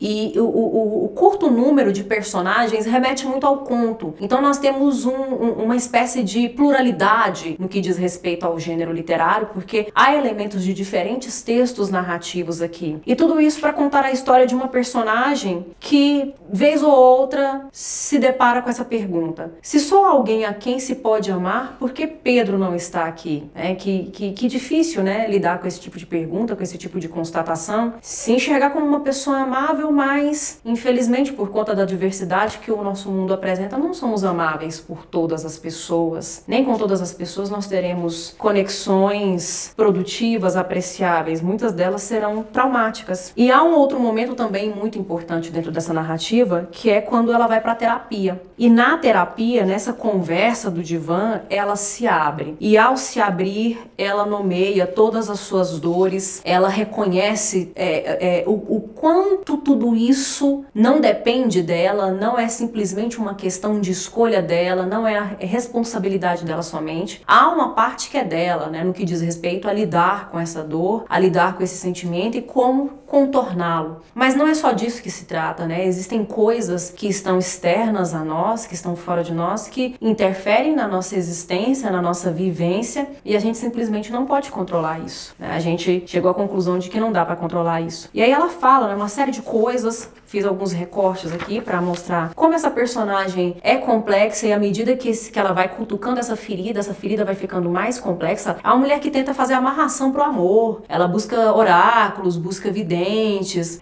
e 0.00 0.32
o, 0.36 0.44
o, 0.44 1.04
o 1.06 1.08
curto 1.08 1.50
número 1.50 1.92
de 1.92 2.04
personagens 2.04 2.86
remete 2.86 3.26
muito 3.26 3.46
ao 3.46 3.58
conto. 3.58 4.14
Então 4.20 4.40
nós 4.40 4.58
temos 4.58 5.04
um, 5.04 5.12
um, 5.12 5.64
uma 5.64 5.76
espécie 5.76 6.22
de 6.22 6.48
pluralidade 6.48 7.56
no 7.58 7.68
que 7.68 7.80
diz 7.80 7.96
respeito 7.96 8.46
ao 8.46 8.58
gênero 8.58 8.92
literário, 8.92 9.48
porque 9.52 9.88
há 9.94 10.14
elementos 10.14 10.62
de 10.62 10.72
diferentes 10.72 11.42
textos 11.42 11.90
narrativos 11.90 12.62
aqui. 12.62 12.98
E 13.06 13.14
tudo 13.14 13.40
isso 13.40 13.60
para 13.60 13.72
contar 13.72 14.04
a 14.04 14.12
história 14.12 14.46
de 14.46 14.54
uma 14.54 14.68
personagem 14.68 15.66
que, 15.80 16.34
vez 16.50 16.82
ou 16.82 16.92
outra, 16.92 17.66
se 17.72 18.18
depara 18.18 18.62
com 18.62 18.70
essa 18.70 18.84
pergunta: 18.84 19.52
se 19.62 19.80
sou 19.80 20.04
alguém 20.04 20.44
a 20.44 20.52
quem 20.52 20.78
se 20.78 20.96
pode 20.96 21.30
amar, 21.30 21.76
por 21.78 21.92
que 21.92 22.06
Pedro 22.06 22.58
não 22.58 22.74
está 22.74 23.04
aqui? 23.04 23.44
É 23.54 23.74
que, 23.74 24.04
que, 24.12 24.32
que 24.32 24.48
difícil, 24.48 25.02
né, 25.02 25.26
lidar 25.28 25.58
com 25.58 25.66
esse 25.66 25.80
tipo 25.80 25.98
de 25.98 26.06
pergunta, 26.06 26.56
com 26.56 26.62
esse 26.62 26.78
tipo 26.78 26.98
de 27.00 27.08
constatação. 27.08 27.94
Se 28.00 28.32
enxergar 28.32 28.70
como 28.70 28.86
uma 28.86 29.00
pessoa 29.00 29.33
amável, 29.34 29.90
mas 29.90 30.60
infelizmente 30.64 31.32
por 31.32 31.50
conta 31.50 31.74
da 31.74 31.84
diversidade 31.84 32.58
que 32.58 32.70
o 32.70 32.82
nosso 32.82 33.10
mundo 33.10 33.32
apresenta, 33.32 33.76
não 33.76 33.94
somos 33.94 34.24
amáveis 34.24 34.80
por 34.80 35.04
todas 35.06 35.44
as 35.44 35.58
pessoas. 35.58 36.44
Nem 36.46 36.64
com 36.64 36.76
todas 36.76 37.00
as 37.00 37.12
pessoas 37.12 37.50
nós 37.50 37.66
teremos 37.66 38.34
conexões 38.38 39.72
produtivas, 39.76 40.56
apreciáveis. 40.56 41.40
Muitas 41.40 41.72
delas 41.72 42.02
serão 42.02 42.42
traumáticas. 42.42 43.32
E 43.36 43.50
há 43.50 43.62
um 43.62 43.74
outro 43.74 43.98
momento 43.98 44.34
também 44.34 44.70
muito 44.70 44.98
importante 44.98 45.50
dentro 45.50 45.70
dessa 45.70 45.92
narrativa, 45.92 46.68
que 46.70 46.90
é 46.90 47.00
quando 47.00 47.32
ela 47.32 47.46
vai 47.46 47.60
para 47.60 47.74
terapia. 47.74 48.40
E 48.56 48.68
na 48.70 48.96
terapia, 48.96 49.64
nessa 49.64 49.92
conversa 49.92 50.70
do 50.70 50.82
divã, 50.82 51.40
ela 51.50 51.76
se 51.76 52.06
abre. 52.06 52.56
E 52.60 52.78
ao 52.78 52.96
se 52.96 53.20
abrir, 53.20 53.80
ela 53.98 54.24
nomeia 54.24 54.86
todas 54.86 55.28
as 55.28 55.40
suas 55.40 55.78
dores, 55.78 56.40
ela 56.44 56.68
reconhece 56.68 57.72
é, 57.74 58.40
é, 58.40 58.44
o, 58.46 58.52
o 58.52 58.80
quanto 59.24 59.56
tudo 59.56 59.96
isso 59.96 60.66
não 60.74 61.00
depende 61.00 61.62
dela, 61.62 62.10
não 62.12 62.38
é 62.38 62.46
simplesmente 62.46 63.18
uma 63.18 63.34
questão 63.34 63.80
de 63.80 63.90
escolha 63.90 64.42
dela, 64.42 64.84
não 64.84 65.08
é 65.08 65.18
a 65.18 65.36
responsabilidade 65.38 66.44
dela 66.44 66.62
somente. 66.62 67.22
Há 67.26 67.48
uma 67.48 67.70
parte 67.70 68.10
que 68.10 68.18
é 68.18 68.24
dela, 68.24 68.66
né, 68.66 68.84
no 68.84 68.92
que 68.92 69.04
diz 69.04 69.22
respeito 69.22 69.66
a 69.66 69.72
lidar 69.72 70.28
com 70.30 70.38
essa 70.38 70.62
dor, 70.62 71.06
a 71.08 71.18
lidar 71.18 71.56
com 71.56 71.62
esse 71.62 71.76
sentimento 71.76 72.36
e 72.36 72.42
como 72.42 72.90
contorná-lo. 73.14 74.00
Mas 74.12 74.34
não 74.34 74.48
é 74.48 74.54
só 74.54 74.72
disso 74.72 75.00
que 75.00 75.08
se 75.08 75.24
trata, 75.24 75.66
né? 75.66 75.86
Existem 75.86 76.24
coisas 76.24 76.90
que 76.90 77.06
estão 77.06 77.38
externas 77.38 78.12
a 78.12 78.24
nós, 78.24 78.66
que 78.66 78.74
estão 78.74 78.96
fora 78.96 79.22
de 79.22 79.32
nós, 79.32 79.68
que 79.68 79.94
interferem 80.00 80.74
na 80.74 80.88
nossa 80.88 81.14
existência, 81.14 81.92
na 81.92 82.02
nossa 82.02 82.32
vivência, 82.32 83.06
e 83.24 83.36
a 83.36 83.38
gente 83.38 83.56
simplesmente 83.56 84.10
não 84.10 84.26
pode 84.26 84.50
controlar 84.50 84.98
isso. 84.98 85.32
Né? 85.38 85.48
A 85.52 85.60
gente 85.60 86.02
chegou 86.08 86.28
à 86.28 86.34
conclusão 86.34 86.76
de 86.76 86.90
que 86.90 86.98
não 86.98 87.12
dá 87.12 87.24
para 87.24 87.36
controlar 87.36 87.80
isso. 87.82 88.10
E 88.12 88.20
aí 88.20 88.32
ela 88.32 88.48
fala, 88.48 88.88
né, 88.88 88.96
uma 88.96 89.08
série 89.08 89.30
de 89.30 89.42
coisas 89.42 90.10
fiz 90.34 90.44
alguns 90.44 90.72
recortes 90.72 91.32
aqui 91.32 91.60
para 91.60 91.80
mostrar 91.80 92.34
como 92.34 92.54
essa 92.54 92.68
personagem 92.68 93.56
é 93.62 93.76
complexa 93.76 94.48
e 94.48 94.52
à 94.52 94.58
medida 94.58 94.96
que, 94.96 95.12
que 95.12 95.38
ela 95.38 95.52
vai 95.52 95.68
cutucando 95.68 96.18
essa 96.18 96.34
ferida, 96.34 96.80
essa 96.80 96.92
ferida 96.92 97.24
vai 97.24 97.36
ficando 97.36 97.70
mais 97.70 98.00
complexa. 98.00 98.56
A 98.64 98.74
mulher 98.74 98.98
que 98.98 99.12
tenta 99.12 99.32
fazer 99.32 99.54
amarração 99.54 100.10
pro 100.10 100.24
amor, 100.24 100.82
ela 100.88 101.06
busca 101.06 101.54
oráculos, 101.54 102.36
busca 102.36 102.68
videntes, 102.68 103.03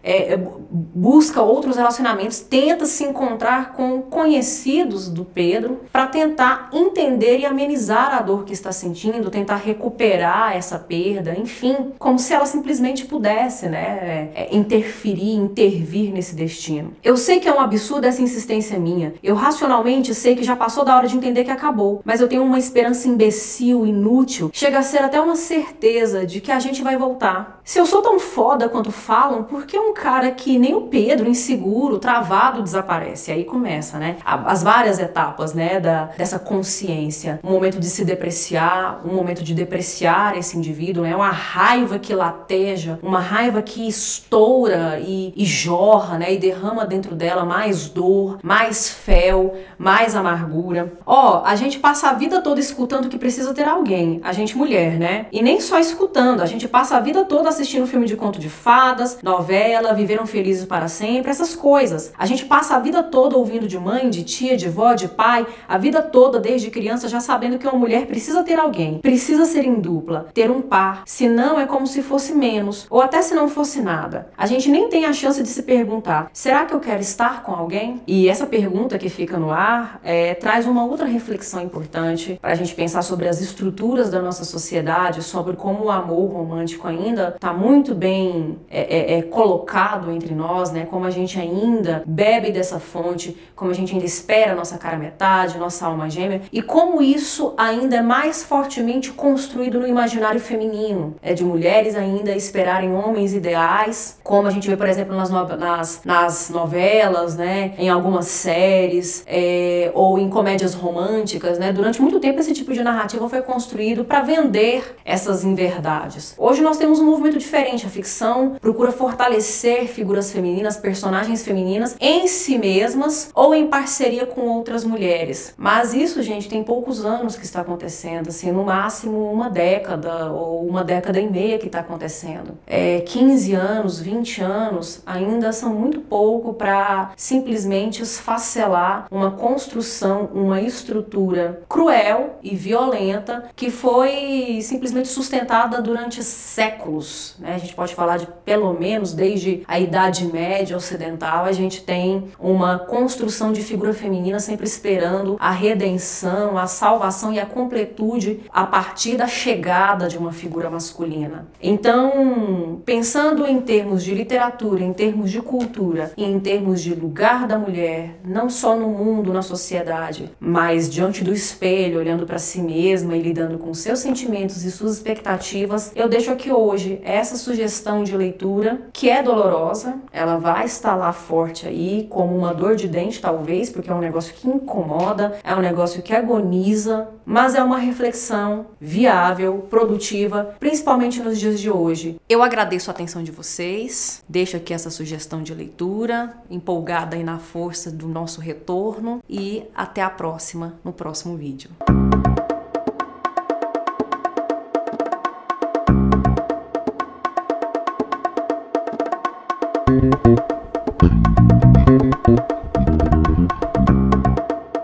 é, 0.03 0.35
é, 0.35 0.41
busca 0.71 1.43
outros 1.43 1.77
relacionamentos, 1.77 2.41
tenta 2.41 2.87
se 2.87 3.05
encontrar 3.05 3.73
com 3.73 4.03
conhecidos 4.03 5.09
do 5.09 5.25
Pedro 5.25 5.81
para 5.93 6.07
tentar 6.07 6.71
entender 6.73 7.39
e 7.39 7.47
amenizar 7.47 8.15
a 8.15 8.21
dor 8.21 8.45
que 8.45 8.53
está 8.53 8.73
sentindo, 8.73 9.31
tentar 9.31 9.57
recuperar 9.57 10.57
essa 10.57 10.79
perda, 10.79 11.35
enfim, 11.39 11.93
como 11.99 12.19
se 12.19 12.33
ela 12.33 12.47
simplesmente 12.47 13.05
pudesse, 13.05 13.69
né, 13.69 14.31
é, 14.35 14.49
interferir, 14.53 15.35
intervir 15.35 16.13
nesse 16.13 16.35
destino. 16.35 16.93
Eu 17.03 17.17
sei 17.17 17.41
que 17.41 17.49
é 17.49 17.53
um 17.53 17.61
absurdo 17.61 18.07
essa 18.07 18.23
insistência 18.23 18.79
minha. 18.79 19.15
Eu 19.23 19.35
racionalmente 19.35 20.15
sei 20.15 20.35
que 20.37 20.43
já 20.43 20.57
passou 20.57 20.85
da 20.85 20.97
hora 20.97 21.09
de 21.09 21.17
entender 21.17 21.45
que 21.45 21.51
acabou, 21.51 22.01
mas 22.05 22.21
eu 22.21 22.29
tenho 22.29 22.43
uma 22.43 22.59
esperança 22.59 23.09
imbecil, 23.09 23.87
inútil, 23.87 24.51
chega 24.53 24.79
a 24.79 24.83
ser 24.83 24.99
até 24.99 25.21
uma 25.21 25.37
certeza 25.37 26.27
de 26.27 26.41
que 26.41 26.51
a 26.51 26.59
gente 26.59 26.83
vai 26.83 26.97
voltar. 26.97 27.61
Se 27.65 27.79
eu 27.79 27.87
sou 27.87 28.03
tão 28.03 28.19
foda 28.19 28.69
quanto 28.69 28.91
falam, 29.13 29.45
por 29.45 29.67
que 29.67 29.79
um 29.79 29.93
cara 29.93 30.31
que 30.31 30.59
nem 30.59 30.75
o 30.75 30.83
Pedro, 30.83 31.29
inseguro, 31.29 31.99
travado, 31.99 32.63
desaparece? 32.63 33.31
Aí 33.31 33.45
começa, 33.45 33.99
né? 33.99 34.17
As 34.25 34.63
várias 34.63 34.99
etapas, 34.99 35.53
né, 35.53 35.79
da, 35.79 36.05
dessa 36.17 36.39
consciência. 36.39 37.39
Um 37.45 37.51
momento 37.51 37.79
de 37.79 37.91
se 37.91 38.07
depreciar, 38.07 39.03
um 39.05 39.15
momento 39.15 39.45
de 39.45 39.53
depreciar 39.53 40.39
esse 40.39 40.57
indivíduo, 40.57 41.05
é 41.05 41.11
né? 41.11 41.17
uma 41.17 41.29
raiva 41.29 41.99
que 41.99 42.15
lateja, 42.15 42.99
uma 43.03 43.21
raiva 43.21 43.61
que 43.61 43.87
estoura 43.87 44.99
e, 44.99 45.35
e 45.37 45.45
jorra, 45.45 46.17
né? 46.17 46.33
E 46.33 46.39
derrama 46.39 46.87
dentro 46.87 47.15
dela 47.15 47.45
mais 47.45 47.89
dor, 47.89 48.39
mais 48.43 48.89
fel, 48.89 49.55
mais 49.77 50.17
amargura. 50.17 50.91
Ó, 51.05 51.43
oh, 51.43 51.45
a 51.45 51.55
gente 51.55 51.79
passa 51.79 52.09
a 52.09 52.15
vida 52.15 52.41
toda 52.41 52.61
escutando 52.61 53.11
que 53.11 53.19
precisa 53.19 53.53
ter 53.53 53.69
alguém, 53.69 54.23
a 54.25 54.33
gente 54.33 54.57
mulher, 54.57 54.99
né? 54.99 55.27
E 55.31 55.43
nem 55.43 55.61
só 55.61 55.79
escutando, 55.79 56.41
a 56.41 56.47
gente 56.47 56.67
passa 56.67 56.97
a 56.97 57.01
vida 57.01 57.27
toda 57.27 57.51
assistindo 57.51 57.87
filme 57.87 58.07
de 58.07 58.17
conto 58.17 58.41
de 58.41 58.49
fadas, 58.49 58.92
novela, 59.23 59.95
viveram 59.95 60.27
felizes 60.27 60.65
para 60.65 60.89
sempre, 60.89 61.31
essas 61.31 61.55
coisas. 61.55 62.13
A 62.19 62.27
gente 62.27 62.45
passa 62.45 62.77
a 62.77 62.79
vida 62.79 63.03
toda 63.03 63.37
ouvindo 63.37 63.69
de 63.69 63.79
mãe, 63.79 64.11
de 64.11 64.25
tia, 64.25 64.57
de 64.57 64.69
vó, 64.69 64.95
de 64.95 65.09
pai, 65.09 65.47
a 65.69 65.79
vida 65.79 66.03
toda 66.03 66.39
desde 66.39 66.71
criança 66.71 67.09
já 67.09 67.21
sabendo 67.21 67.59
que 67.59 67.67
uma 67.67 67.79
mulher 67.79 68.07
precisa 68.07 68.43
ter 68.43 68.59
alguém, 68.59 68.99
precisa 68.99 69.45
ser 69.45 69.65
em 69.65 69.81
dupla, 69.81 70.29
ter 70.35 70.51
um 70.51 70.61
par, 70.61 71.03
senão 71.07 71.59
é 71.59 71.67
como 71.67 71.87
se 71.87 72.03
fosse 72.03 72.35
menos, 72.35 72.87
ou 72.89 73.01
até 73.01 73.23
se 73.23 73.35
não 73.35 73.49
fosse 73.49 73.81
nada. 73.81 74.31
A 74.37 74.47
gente 74.47 74.71
nem 74.71 74.89
tem 74.89 75.05
a 75.05 75.13
chance 75.13 75.43
de 75.43 75.49
se 75.49 75.63
perguntar 75.63 75.83
perguntar: 75.83 76.31
será 76.33 76.65
que 76.65 76.75
eu 76.75 76.81
quero 76.81 77.01
estar 77.01 77.43
com 77.43 77.53
alguém? 77.53 78.01
E 78.07 78.29
essa 78.29 78.47
pergunta 78.47 78.99
que 78.99 79.09
fica 79.09 79.37
no 79.37 79.51
ar 79.51 80.01
é, 80.03 80.35
traz 80.35 80.67
uma 80.67 80.85
outra 80.85 81.07
reflexão 81.07 81.63
importante 81.63 82.39
para 82.41 82.53
a 82.53 82.55
gente 82.55 82.75
pensar 82.75 83.03
sobre 83.03 83.29
as 83.29 83.41
estruturas 83.41 84.11
da 84.11 84.23
nossa 84.23 84.45
sociedade, 84.45 85.23
sobre 85.23 85.57
como 85.57 85.85
o 85.85 85.91
amor 85.91 86.33
romântico 86.33 86.87
ainda 86.87 87.33
está 87.35 87.53
muito 87.53 87.95
bem 87.95 88.59
é, 88.71 88.82
é, 88.89 89.19
é, 89.19 89.23
colocado 89.23 90.11
entre 90.11 90.35
nós, 90.35 90.71
né? 90.71 90.87
Como 90.89 91.05
a 91.05 91.11
gente 91.11 91.39
ainda 91.39 92.03
bebe 92.07 92.51
dessa 92.51 92.79
fonte, 92.79 93.37
como 93.55 93.71
a 93.71 93.75
gente 93.75 93.93
ainda 93.93 94.05
espera 94.05 94.55
nossa 94.55 94.79
cara 94.79 94.97
metade, 94.97 95.59
nossa 95.59 95.87
alma 95.87 96.09
gêmea, 96.09 96.43
e 96.53 96.63
como 96.63 97.03
isso 97.03 97.55
ainda 97.57 97.97
é 97.97 98.03
mais 98.03 98.43
fortemente 98.43 99.11
construído 99.13 99.81
no 99.81 99.87
imaginário 99.87 100.41
feminino, 100.41 101.15
é 101.23 101.35
de 101.35 101.45
mulheres 101.45 101.95
ainda 101.95 102.33
esperarem 102.33 102.95
homens 102.95 103.35
ideais, 103.35 104.19
como 104.23 104.49
a 104.49 104.51
gente 104.51 104.69
vê, 104.69 104.77
por 104.77 104.89
exemplo, 104.89 105.15
nas, 105.15 105.31
nas 105.31 106.03
nas 106.05 106.51
novelas, 106.51 107.37
né, 107.37 107.73
em 107.79 107.89
algumas 107.89 108.27
séries 108.27 109.25
é, 109.27 109.91
ou 109.95 110.19
em 110.19 110.29
comédias 110.29 110.75
românticas, 110.75 111.59
né. 111.59 111.73
Durante 111.73 112.01
muito 112.01 112.21
tempo 112.21 112.41
esse 112.41 112.53
tipo 112.53 112.73
de 112.73 112.83
narrativa 112.83 113.29
foi 113.29 113.43
construído 113.43 114.05
para 114.05 114.21
vender 114.21 114.97
essas 115.05 115.45
inverdades. 115.45 116.35
Hoje 116.39 116.63
nós 116.63 116.77
temos 116.77 117.01
um 117.01 117.07
movimento 117.07 117.39
diferente. 117.39 117.87
A 117.87 117.89
ficção 117.89 118.57
procura 118.73 118.91
fortalecer 118.91 119.87
figuras 119.87 120.33
femininas, 120.33 120.79
personagens 120.79 121.45
femininas 121.45 121.95
em 122.01 122.27
si 122.27 122.57
mesmas 122.57 123.31
ou 123.35 123.55
em 123.55 123.67
parceria 123.67 124.25
com 124.25 124.49
outras 124.49 124.83
mulheres. 124.83 125.53
Mas 125.59 125.93
isso, 125.93 126.23
gente, 126.23 126.49
tem 126.49 126.65
poucos 126.65 127.05
anos 127.05 127.37
que 127.37 127.45
está 127.45 127.61
acontecendo, 127.61 128.29
assim, 128.29 128.51
no 128.51 128.65
máximo 128.65 129.31
uma 129.31 129.51
década 129.51 130.33
ou 130.33 130.67
uma 130.67 130.83
década 130.83 131.21
e 131.21 131.29
meia 131.29 131.59
que 131.59 131.67
está 131.67 131.81
acontecendo. 131.81 132.57
É, 132.67 133.01
15 133.01 133.53
anos, 133.53 134.01
20 134.01 134.41
anos 134.41 135.03
ainda 135.05 135.53
são 135.53 135.75
muito 135.75 136.01
pouco 136.01 136.55
para 136.55 137.13
simplesmente 137.15 138.03
esfacelar 138.03 139.07
uma 139.11 139.33
construção, 139.33 140.31
uma 140.33 140.63
estrutura 140.63 141.61
cruel 141.69 142.39
e 142.43 142.57
violenta 142.57 143.51
que 143.55 143.71
foi 143.71 144.61
simplesmente 144.63 145.09
sustentada 145.09 145.83
durante 145.83 146.23
séculos. 146.23 147.37
Né? 147.39 147.55
A 147.55 147.59
gente 147.59 147.75
pode 147.75 147.95
falar 147.95 148.17
de 148.17 148.27
pelo 148.47 148.62
menos 148.71 149.15
desde 149.15 149.63
a 149.67 149.81
Idade 149.81 150.27
Média 150.27 150.77
Ocidental, 150.77 151.47
a 151.47 151.53
gente 151.53 151.83
tem 151.83 152.25
uma 152.39 152.79
construção 152.79 153.53
de 153.53 153.63
figura 153.63 153.95
feminina 153.95 154.39
sempre 154.39 154.67
esperando 154.67 155.37
a 155.41 155.51
redenção, 155.51 156.59
a 156.59 156.67
salvação 156.67 157.33
e 157.33 157.41
a 157.41 157.47
completude 157.47 158.41
a 158.53 158.67
partir 158.67 159.17
da 159.17 159.27
chegada 159.27 160.09
de 160.09 160.19
uma 160.19 160.33
figura 160.33 160.69
masculina. 160.69 161.47
Então, 161.63 162.83
pensando 162.85 163.47
em 163.47 163.61
termos 163.61 164.05
de 164.05 164.15
literatura, 164.15 164.83
em 164.83 164.93
termos 164.93 165.31
de 165.31 165.41
cultura 165.41 166.13
e 166.17 166.25
em 166.25 166.39
termos 166.39 166.83
de 166.83 166.95
lugar 166.95 167.47
da 167.47 167.59
mulher, 167.59 168.19
não 168.25 168.51
só 168.51 168.77
no 168.77 168.89
mundo, 168.89 169.33
na 169.33 169.43
sociedade, 169.43 170.31
mas 170.39 170.91
diante 170.91 171.25
do 171.25 171.33
espelho, 171.33 171.99
olhando 171.99 172.27
para 172.27 172.39
si 172.39 172.61
mesma 172.61 173.17
e 173.17 173.23
lidando 173.23 173.59
com 173.59 173.73
seus 173.73 174.01
sentimentos 174.01 174.65
e 174.65 174.71
suas 174.71 174.95
expectativas, 174.95 175.93
eu 175.95 176.09
deixo 176.09 176.31
aqui 176.31 176.53
hoje 176.53 177.01
essa 177.03 177.37
sugestão 177.37 178.05
de 178.05 178.17
leitura 178.17 178.52
que 178.93 179.09
é 179.09 179.23
dolorosa, 179.23 179.97
ela 180.13 180.37
vai 180.37 180.65
estar 180.65 180.95
lá 180.95 181.13
forte 181.13 181.67
aí, 181.67 182.07
como 182.11 182.37
uma 182.37 182.53
dor 182.53 182.77
de 182.77 182.89
dente, 182.89 183.21
talvez, 183.21 183.71
porque 183.71 183.91
é 183.91 183.95
um 183.95 184.01
negócio 184.01 184.35
que 184.35 184.49
incomoda, 184.49 185.39
é 185.43 185.55
um 185.55 185.61
negócio 185.61 186.03
que 186.03 186.15
agoniza, 186.15 187.09
mas 187.25 187.55
é 187.55 187.63
uma 187.63 187.79
reflexão 187.79 188.67
viável, 188.81 189.67
produtiva, 189.71 190.55
principalmente 190.59 191.21
nos 191.21 191.39
dias 191.39 191.61
de 191.61 191.71
hoje. 191.71 192.21
Eu 192.29 192.43
agradeço 192.43 192.91
a 192.91 192.95
atenção 192.95 193.23
de 193.23 193.31
vocês, 193.31 194.23
deixo 194.29 194.57
aqui 194.57 194.75
essa 194.75 194.91
sugestão 194.91 195.43
de 195.43 195.55
leitura, 195.55 196.35
empolgada 196.51 197.17
aí 197.17 197.25
na 197.25 197.39
força 197.39 197.91
do 197.91 198.09
nosso 198.09 198.41
retorno 198.41 199.23
e 199.29 199.65
até 199.75 200.03
a 200.03 200.11
próxima, 200.11 200.75
no 200.85 200.93
próximo 200.93 201.37
vídeo. 201.37 201.71